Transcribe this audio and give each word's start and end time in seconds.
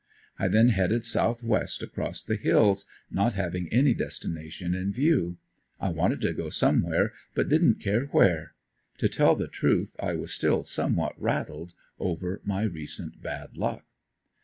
I 0.39 0.47
then 0.47 0.69
headed 0.69 1.05
southwest 1.05 1.83
across 1.83 2.23
the 2.23 2.35
hills, 2.35 2.87
not 3.11 3.35
having 3.35 3.71
any 3.71 3.93
destination 3.93 4.73
in 4.73 4.91
view; 4.91 5.37
I 5.79 5.89
wanted 5.89 6.21
to 6.21 6.33
go 6.33 6.49
somewhere 6.49 7.13
but 7.35 7.49
didn't 7.49 7.79
care 7.79 8.07
where. 8.07 8.55
To 8.97 9.07
tell 9.07 9.35
the 9.35 9.47
truth 9.47 9.95
I 9.99 10.15
was 10.15 10.33
still 10.33 10.63
somewhat 10.63 11.13
rattled 11.21 11.75
over 11.99 12.41
my 12.43 12.63
recent 12.63 13.21
bad 13.21 13.57
luck. 13.57 13.85